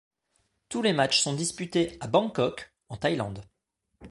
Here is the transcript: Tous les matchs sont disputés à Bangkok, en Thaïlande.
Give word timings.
Tous 0.67 0.81
les 0.81 0.93
matchs 0.93 1.19
sont 1.19 1.33
disputés 1.35 1.97
à 2.01 2.07
Bangkok, 2.07 2.73
en 2.89 2.97
Thaïlande. 2.97 3.45